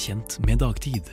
[0.00, 1.10] kjent med dagtid.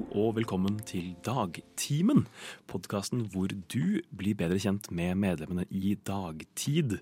[0.00, 2.22] Hallo, og velkommen til Dagtimen.
[2.70, 6.94] Podkasten hvor du blir bedre kjent med medlemmene i Dagtid.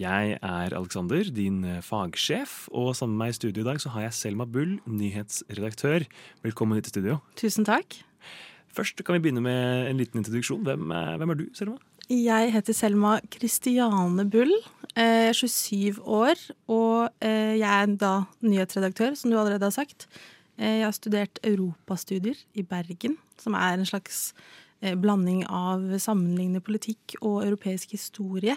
[0.00, 4.06] Jeg er Alexander, din fagsjef, og sammen med meg i studio i dag så har
[4.06, 6.06] jeg Selma Bull, nyhetsredaktør.
[6.46, 7.18] Velkommen hit til studio.
[7.36, 7.98] Tusen takk.
[8.72, 10.64] Først kan vi begynne med en liten introduksjon.
[10.64, 11.76] Hvem, er- hvem er du, Selma?
[12.08, 14.54] Jeg heter Selma Kristiane Bull.
[14.96, 20.08] Er 27 år, og eh, jeg er da nyhetsredaktør, som du allerede har sagt.
[20.58, 24.32] Eh, Jeg har studert europastudier i Bergen, som er en slags
[24.82, 28.56] eh, blanding av sammenlignende politikk og europeisk historie.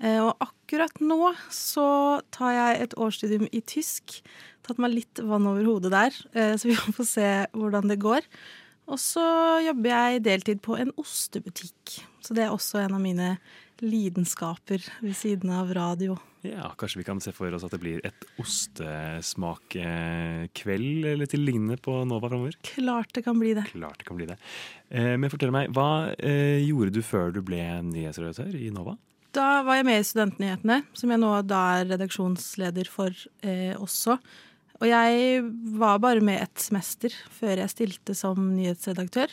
[0.00, 4.22] Eh, Og akkurat nå så tar jeg et årsstudium i tysk.
[4.62, 6.14] Tatt meg litt vann over hodet der,
[6.56, 8.22] så vi får se hvordan det går.
[8.88, 9.24] Og så
[9.64, 12.00] jobber jeg deltid på en ostebutikk.
[12.20, 13.38] Så det er også en av mine
[13.82, 16.14] lidenskaper ved siden av radio.
[16.44, 21.76] Ja, Kanskje vi kan se for oss at det blir et ostesmakkveld eller til lignende
[21.80, 22.54] på Nova framover?
[22.68, 23.64] Klart det kan bli det.
[23.72, 24.36] Klart det kan bli det.
[24.90, 28.96] Eh, Men fortell meg, hva eh, gjorde du før du ble nyhetsredaktør i Nova?
[29.34, 33.10] Da var jeg med i Studentnyhetene, som jeg nå da er redaksjonsleder for
[33.42, 34.18] eh, også.
[34.82, 35.42] Og jeg
[35.80, 39.28] var bare med et semester før jeg stilte som nyhetsredaktør.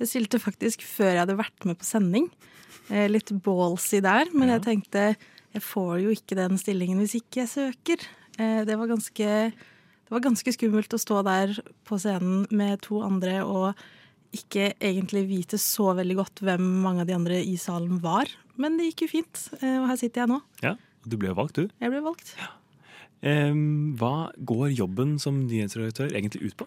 [0.00, 2.26] Jeg stilte faktisk før jeg hadde vært med på sending.
[2.90, 4.58] Eh, litt ballsy der, men Ja.
[4.58, 5.16] jeg tenkte
[5.54, 8.02] jeg får jo ikke den stillingen hvis ikke jeg søker.
[8.38, 11.54] Eh, det, var ganske, det var ganske skummelt å stå der
[11.86, 13.74] på scenen med to andre og
[14.34, 18.26] ikke egentlig vite så veldig godt hvem mange av de andre i salen var.
[18.58, 20.40] Men det gikk jo fint, eh, og her sitter jeg nå.
[20.62, 20.74] Ja,
[21.06, 21.68] Du ble jo valgt, du.
[21.80, 22.34] Jeg ble valgt.
[23.22, 26.66] Em, hva går jobben som nyhetsredaktør egentlig ut på?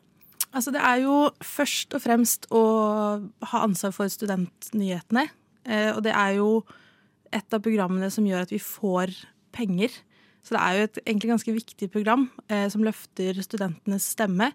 [0.54, 2.62] Altså, det er jo først og fremst å
[3.52, 5.28] ha ansvar for studentnyhetene.
[5.68, 6.62] Eh, og det er jo
[7.36, 9.14] et av programmene som gjør at vi får
[9.56, 9.92] penger.
[10.48, 14.54] Så det er jo et egentlig ganske viktig program eh, som løfter studentenes stemme.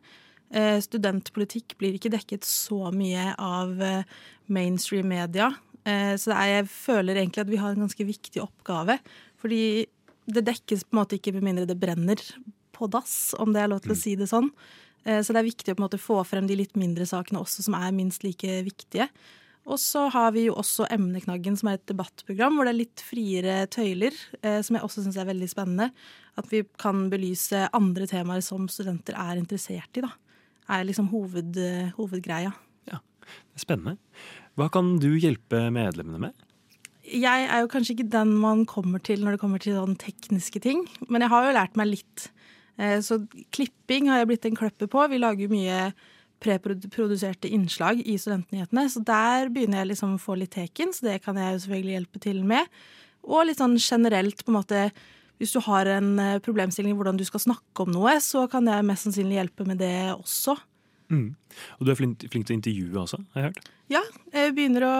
[0.53, 4.09] Eh, studentpolitikk blir ikke dekket så mye av eh,
[4.49, 5.53] mainstream media.
[5.83, 9.01] Så det er, jeg føler egentlig at vi har en ganske viktig oppgave.
[9.43, 9.83] Fordi
[10.31, 12.23] det dekkes på en måte ikke med mindre det brenner
[12.71, 14.53] på dass, om det er lov til å si det sånn.
[15.03, 17.67] Så det er viktig å på en måte få frem de litt mindre sakene også,
[17.67, 19.09] som er minst like viktige.
[19.71, 23.05] Og så har vi jo også Emneknaggen, som er et debattprogram hvor det er litt
[23.07, 25.93] friere tøyler, eh, som jeg også syns er veldig spennende.
[26.41, 30.11] At vi kan belyse andre temaer som studenter er interessert i, da.
[30.73, 31.59] Er liksom hoved,
[31.99, 32.53] hovedgreia.
[32.91, 33.99] Ja, Det er Spennende.
[34.59, 36.49] Hva kan du hjelpe medlemmene med?
[37.03, 40.61] Jeg er jo kanskje ikke den man kommer til når det kommer til sånn tekniske
[40.63, 42.29] ting, men jeg har jo lært meg litt.
[42.79, 43.21] Eh, Så
[43.53, 45.07] klipping har jeg blitt en kløpper på.
[45.11, 45.93] Vi lager jo mye
[46.43, 51.21] preproduserte innslag i Studentnyhetene, så der begynner jeg liksom å få litt teken, så det
[51.25, 52.83] kan jeg jo selvfølgelig hjelpe til med.
[53.23, 54.83] Og litt sånn generelt, på en måte,
[55.39, 58.87] hvis du har en eh, problemstilling hvordan du skal snakke om noe, så kan jeg
[58.87, 60.57] mest sannsynlig hjelpe med det også.
[61.13, 61.33] Mm.
[61.79, 63.73] Og du er flink, flink til å intervjue også, har jeg hørt.
[63.93, 64.01] Ja,
[64.33, 64.93] jeg begynner å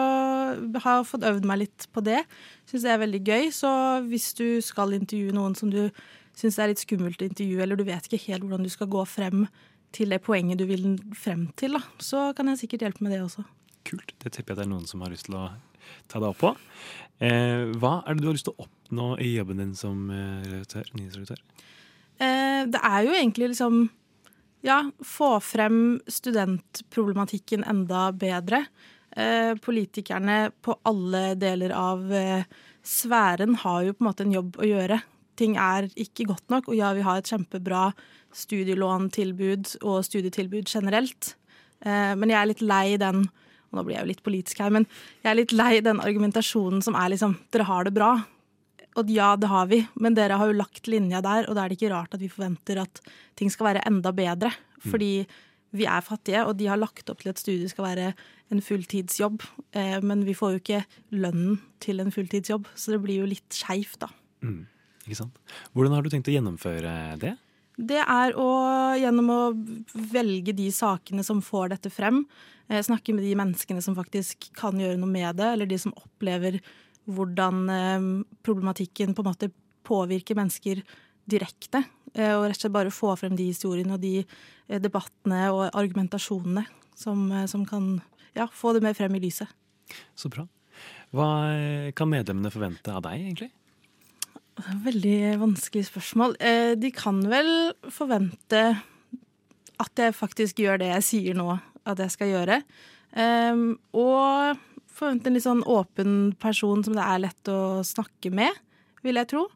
[0.85, 2.21] ha fått øvd meg litt på det.
[2.69, 3.47] Syns det er veldig gøy.
[3.55, 3.71] Så
[4.11, 5.87] hvis du skal intervjue noen som du
[6.37, 9.05] syns er litt skummelt å intervjue, eller du vet ikke helt hvordan du skal gå
[9.09, 9.47] frem
[9.95, 13.23] til det poenget du vil frem til, da, så kan jeg sikkert hjelpe med det
[13.25, 13.45] også.
[13.89, 14.15] Kult.
[14.23, 15.49] Det tipper jeg det er noen som har lyst til å
[16.11, 16.53] ta deg opp på.
[17.23, 20.47] Eh, hva er det du har lyst til å oppnå i jobben din som eh,
[20.49, 21.43] redaktør, nyhetsredaktør?
[22.23, 23.85] Eh, det er jo egentlig liksom
[24.63, 28.61] Ja, få frem studentproblematikken enda bedre.
[29.11, 32.45] Eh, politikerne på alle deler av eh,
[32.87, 35.01] sfæren har jo på en måte en jobb å gjøre.
[35.41, 37.91] Ting er ikke godt nok, og ja, vi har et kjempebra
[38.37, 41.35] studielåntilbud og studietilbud generelt.
[41.85, 43.27] Eh, men jeg er litt lei den
[43.73, 44.85] og nå blir jeg jo litt politisk her, men
[45.23, 48.11] jeg er litt lei den argumentasjonen som er liksom Dere har det bra.
[49.01, 51.73] Og ja, det har vi, men dere har jo lagt linja der, og da er
[51.73, 53.01] det ikke rart at vi forventer at
[53.41, 54.51] ting skal være enda bedre.
[54.85, 55.25] Fordi
[55.73, 58.11] vi er fattige, og de har lagt opp til at studiet skal være
[58.53, 59.41] en fulltidsjobb.
[59.73, 60.83] Eh, men vi får jo ikke
[61.17, 64.11] lønnen til en fulltidsjobb, så det blir jo litt skeivt, da.
[64.45, 64.67] Mm.
[65.07, 65.39] Ikke sant?
[65.75, 67.35] Hvordan har du tenkt å gjennomføre det?
[67.81, 68.49] Det er å,
[69.01, 69.41] gjennom å
[70.13, 72.21] velge de sakene som får dette frem,
[72.69, 75.95] eh, snakke med de menneskene som faktisk kan gjøre noe med det, eller de som
[75.97, 76.61] opplever
[77.09, 78.05] hvordan eh,
[78.45, 79.51] problematikken på en måte
[79.89, 80.83] påvirker mennesker
[81.27, 81.83] direkte.
[82.15, 84.23] eh, Og rett og slett bare få frem de historiene og de
[84.69, 88.03] debattene og argumentasjonene som, som kan
[88.37, 89.49] ja, få det mer frem i lyset.
[90.15, 90.47] Så bra.
[91.13, 93.51] Hva kan medlemmene forvente av deg, egentlig?
[94.61, 96.37] Veldig vanskelig spørsmål.
[96.41, 98.63] Eh, De kan vel forvente
[99.83, 101.57] at jeg faktisk gjør det jeg sier nå
[101.89, 102.61] at jeg skal gjøre.
[103.19, 104.61] Ehm, og
[104.93, 108.53] forvente en litt sånn åpen person som det er lett å snakke med,
[109.03, 109.47] vil jeg tro.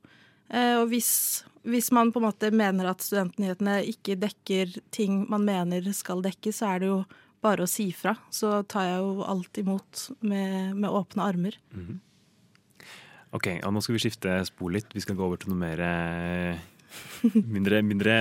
[0.50, 5.46] Eh, og hvis, hvis man på en måte mener at studentnyhetene ikke dekker ting man
[5.46, 6.98] mener skal dekkes, så er det jo
[7.44, 8.16] bare å si fra.
[8.34, 11.60] Så tar jeg jo alt imot med, med åpne armer.
[13.36, 14.88] Ok, og Nå skal vi skifte spor litt.
[14.96, 16.60] Vi skal gå over til noe mer eh,
[17.56, 18.14] mindre, mindre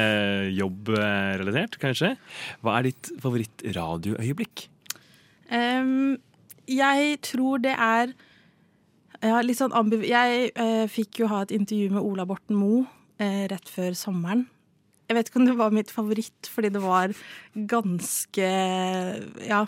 [0.51, 2.15] jobbrelatert, kanskje.
[2.63, 4.65] Hva er ditt favorittradioøyeblikk?
[5.53, 6.17] Um,
[6.67, 8.11] jeg tror det er
[9.21, 10.03] ja, litt sånn ambiv...
[10.07, 14.47] Jeg uh, fikk jo ha et intervju med Ola Borten Moe uh, rett før sommeren.
[15.05, 17.13] Jeg vet ikke om det var mitt favoritt, fordi det var
[17.69, 18.49] ganske
[19.45, 19.61] ja,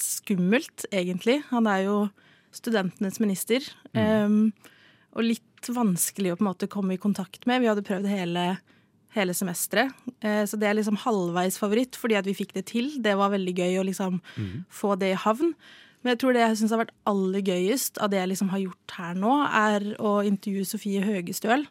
[0.00, 1.42] skummelt, egentlig.
[1.52, 1.96] Han er jo
[2.54, 3.64] studentenes minister.
[3.98, 4.52] ehm,
[5.12, 7.60] og litt vanskelig å på en måte komme i kontakt med.
[7.60, 8.46] Vi hadde prøvd hele,
[9.12, 9.92] hele semesteret.
[10.24, 12.88] Uh, så det er liksom halvveis favoritt, fordi at vi fikk det til.
[13.02, 14.22] Det var veldig gøy å liksom
[14.72, 15.52] få det i havn.
[16.02, 18.64] Men jeg tror det jeg syns har vært aller gøyest av det jeg liksom har
[18.64, 21.68] gjort her nå, er å intervjue Sofie Høgestøl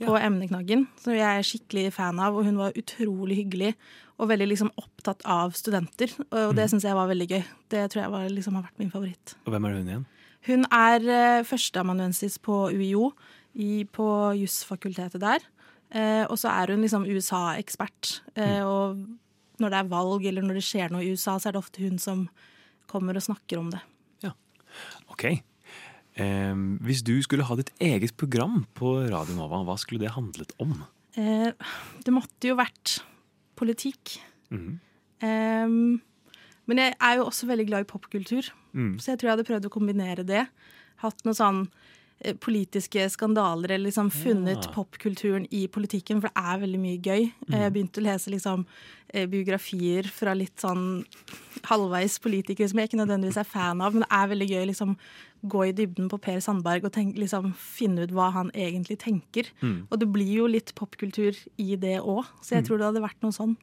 [0.00, 2.36] på emneknaggen, som jeg er skikkelig fan av.
[2.38, 3.74] Og hun var utrolig hyggelig
[4.22, 6.12] og veldig liksom opptatt av studenter.
[6.30, 7.42] Og det syns jeg var veldig gøy.
[7.72, 9.34] Det tror jeg var, liksom, har vært min favoritt.
[9.46, 10.04] Og hvem er hun igjen?
[10.46, 13.12] Hun er uh, førsteamanuensis på UiO,
[13.54, 14.06] i, på
[14.40, 15.44] jusfakultetet der.
[15.92, 18.22] Uh, og så er hun liksom USA-ekspert.
[18.34, 19.02] Eh, Og
[19.60, 21.82] når det er valg eller når det skjer noe i USA, så er det ofte
[21.84, 22.24] hun som
[22.90, 23.82] kommer og snakker om det.
[24.24, 24.32] Ja,
[25.12, 25.42] Ok.
[26.20, 30.52] Em, hvis du skulle ha ditt eget program på Radio Nova, hva skulle det handlet
[30.60, 30.74] om?
[31.16, 31.52] Eh,
[32.04, 32.98] det måtte jo vært
[33.56, 34.18] politikk.
[34.52, 34.78] Mhm.
[35.22, 36.00] Eh,
[36.66, 38.96] men jeg er jo også veldig glad i popkultur, Mm.
[38.98, 40.48] så jeg tror jeg hadde prøvd å kombinere det.
[41.02, 41.70] Hatt noen sånn eh,
[42.40, 44.72] politiske skandaler, eller liksom funnet Ja.
[44.72, 47.32] popkulturen i politikken, for det er veldig mye gøy.
[47.48, 47.58] Mm.
[47.58, 48.66] Jeg begynte å lese liksom
[49.12, 51.04] eh, biografier fra litt sånn
[51.64, 54.96] halvveis politikere som jeg ikke nødvendigvis er fan av, men det er veldig gøy liksom
[55.42, 59.50] gå i dybden på Per Sandberg og tenk, liksom, finne ut hva han egentlig tenker.
[59.60, 59.88] Mm.
[59.90, 63.20] Og det blir jo litt popkultur i det òg, så jeg tror det hadde vært
[63.26, 63.56] noe sånn.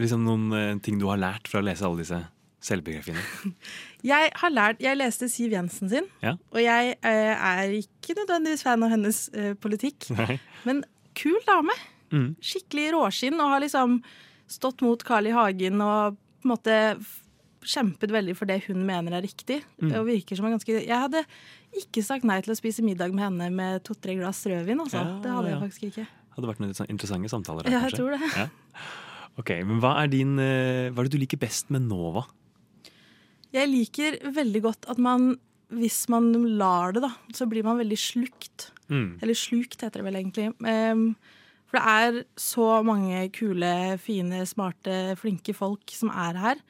[0.00, 2.22] Liksom noen eh, ting du har lært fra å lese alle disse
[2.62, 3.22] selvbiografiene?
[4.12, 6.32] Jeg har lært, jeg leste Siv Jensen sin, Ja.
[6.50, 10.08] og jeg eh, er ikke nødvendigvis fan av hennes eh, politikk.
[10.18, 10.40] Nei.
[10.66, 10.80] Men
[11.14, 11.76] kul dame.
[12.10, 12.32] Mm.
[12.42, 14.00] Skikkelig råskinn og har liksom
[14.50, 15.34] stått mot Carl I.
[15.36, 16.74] Hagen og på en måte
[17.62, 19.60] kjempet veldig for det hun mener er riktig.
[19.78, 19.92] Mm.
[20.00, 21.22] Og virker som en ganske Jeg hadde
[21.78, 24.98] ikke sagt nei til å spise middag med henne med to-tre glass rødvin, altså.
[24.98, 25.54] Ja, det hadde ja.
[25.54, 26.08] jeg faktisk ikke.
[26.34, 28.02] Hadde vært noen sånn interessante samtaler her, Ja, jeg kanskje?
[28.02, 28.50] tror det.
[29.40, 32.26] Ok, men hva er, din, eh, hva er det du liker best med Nova?
[33.52, 35.34] Jeg liker veldig godt at man,
[35.72, 38.70] hvis man lar det, da, så blir man veldig slukt.
[38.88, 39.18] Mm.
[39.22, 40.48] Eller slukt, heter det vel egentlig.
[41.72, 46.64] For det er så mange kule, fine, smarte, flinke folk som er her.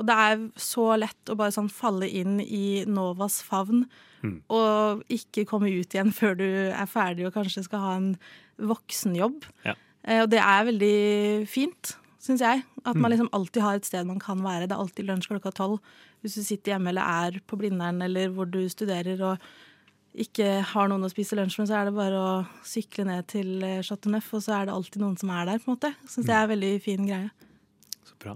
[0.00, 3.84] Og det er så lett å bare sånn falle inn i Novas favn.
[4.22, 4.38] Mm.
[4.52, 8.12] Og ikke komme ut igjen før du er ferdig og kanskje skal ha en
[8.62, 9.46] voksenjobb.
[9.66, 9.76] Ja.
[10.02, 10.96] Eh, og det er veldig
[11.50, 12.62] fint, syns jeg.
[12.86, 13.16] At man Mm.
[13.16, 14.68] liksom alltid har et sted man kan være.
[14.68, 15.80] Det er alltid lunsj klokka tolv.
[16.22, 19.38] Hvis du sitter hjemme eller er på Blindern eller hvor du studerer og
[20.14, 23.62] ikke har noen å spise lunsj med, så er det bare å sykle ned til
[23.64, 25.58] eh, Chateau Neuf, og så er det alltid noen som er der.
[25.58, 25.94] på en måte.
[26.06, 27.30] Syns jeg er en veldig fin greie.
[28.04, 28.34] Så bra.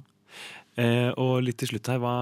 [0.78, 2.14] Eh, og litt til slutt her, hva,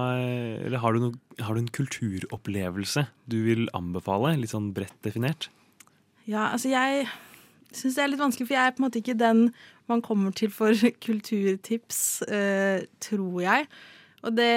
[0.65, 4.35] eller har, du no, har du en kulturopplevelse du vil anbefale?
[4.39, 5.47] Litt sånn bredt definert?
[6.27, 7.07] Ja, altså jeg
[7.75, 9.41] syns det er litt vanskelig, for jeg er på en måte ikke den
[9.87, 10.73] man kommer til for
[11.05, 13.67] kulturtips, eh, tror jeg.
[14.25, 14.49] Og det,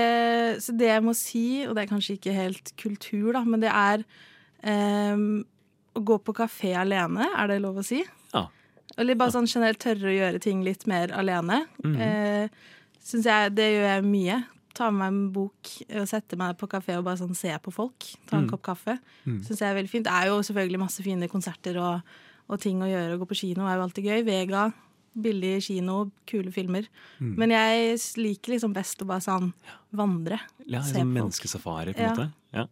[0.65, 3.69] så det jeg må si, og det er kanskje ikke helt kultur, da, men det
[3.69, 4.05] er
[4.65, 5.17] eh,
[5.99, 8.01] å gå på kafé alene, er det lov å si?
[8.33, 8.47] Ja.
[8.99, 11.65] Eller bare sånn generelt tørre å gjøre ting litt mer alene.
[11.85, 11.99] Mhm.
[12.01, 12.49] eh,
[13.09, 14.39] synes jeg, Det gjør jeg mye.
[14.75, 17.73] Ta med meg en bok og sette meg på kafé og bare sånn se på
[17.73, 18.05] folk.
[18.29, 18.51] Ta en Mm.
[18.51, 18.99] kopp kaffe.
[19.27, 19.39] Mm.
[19.45, 20.05] Synes jeg er veldig fint.
[20.05, 22.03] Det er jo selvfølgelig masse fine konserter og,
[22.49, 23.17] og ting å gjøre.
[23.17, 24.25] Å gå på kino er jo alltid gøy.
[24.29, 24.73] Vega,
[25.23, 26.87] billig kino, kule filmer.
[27.21, 27.35] Mm.
[27.39, 29.53] Men jeg liker liksom best å bare sånn
[29.95, 30.39] vandre.
[30.67, 32.15] Ja, Se sånn menneskesafari, på en Ja.
[32.15, 32.33] måte.
[32.55, 32.67] Ja.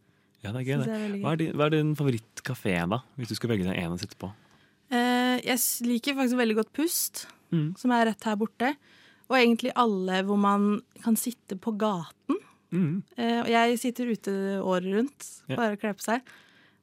[0.45, 1.00] ja, det er gøy, Synes det.
[1.15, 3.03] er Hva er din, hva er din favorittkafé, da?
[3.19, 4.33] Hvis du skal velge deg en å sitte på?
[4.91, 7.76] Eh, jeg liker faktisk veldig godt Pust, Mm.
[7.79, 8.76] som er rett her borte.
[9.29, 12.37] Og egentlig alle hvor man kan sitte på gaten.
[12.73, 13.03] Mm.
[13.17, 16.23] Eh, og jeg sitter ute året rundt, bare kler på seg.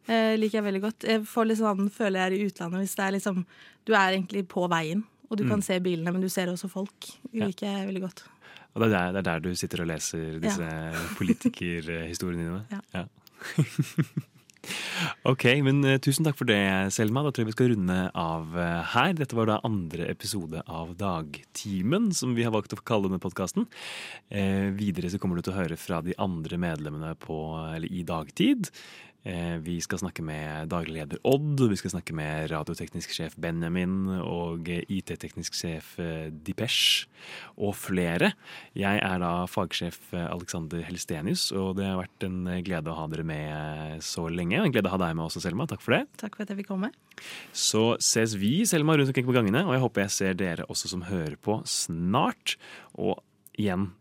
[0.08, 1.00] Eh, liker jeg veldig godt.
[1.08, 3.46] Jeg får litt sånn, føler jeg er i utlandet hvis det er liksom
[3.86, 5.04] Du er egentlig på veien,
[5.34, 7.10] og du kan se bilene, men du ser også folk.
[7.32, 8.20] Det liker jeg veldig godt.
[8.74, 10.68] Og det er, der, det er der du sitter og leser disse
[11.20, 12.82] politikerhistoriene dine?
[12.94, 13.04] Ja.
[15.34, 16.58] ok, men eh, tusen takk for det,
[16.96, 17.20] Selma.
[17.26, 19.12] Da tror jeg vi skal runde av eh, her.
[19.20, 23.64] Dette var da andre episode av Dagtimen, som vi har valgt å kalle denne podkasten.
[24.34, 27.38] Eh, videre så kommer du til å høre fra de andre medlemmene på,
[27.76, 28.62] eller i dagtid.
[29.24, 34.18] Eh, vi skal snakke med daglig leder Odd, vi skal snakke med radioteknisk sjef Benjamin
[34.20, 37.08] og IT-teknisk sjef eh, Dipesh
[37.56, 38.34] og flere.
[38.76, 43.08] Jeg er da fagsjef eh, Alexander Helstenius, og det har vært en glede å ha
[43.14, 44.60] dere med så lenge.
[44.60, 45.70] En glede å ha deg med også, Selma.
[45.72, 46.04] Takk for det.
[46.20, 46.92] Takk for at jeg fikk komme.
[47.56, 50.92] Så ses vi, Selma, rundt omkring på gangene, og jeg håper jeg ser dere også
[50.92, 52.58] som hører på snart.
[53.00, 53.24] Og
[53.56, 53.94] igjen,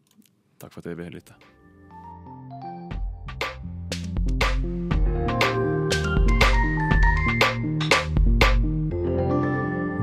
[0.59, 1.52] takk for at dere vil lytte.